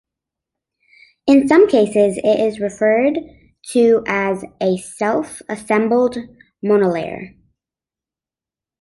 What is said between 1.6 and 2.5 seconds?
cases it